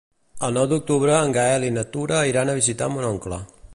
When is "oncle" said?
3.11-3.41